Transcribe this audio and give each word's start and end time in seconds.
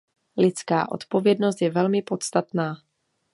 Lidská 0.37 0.91
odpovědnost 0.91 1.61
je 1.61 1.69
velmi 1.69 2.01
podstatná. 2.01 2.77